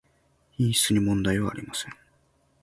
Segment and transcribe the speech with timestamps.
[0.55, 1.93] 品質にはもんだいありません